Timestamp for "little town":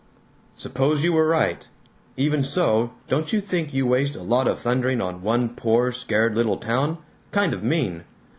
6.35-6.97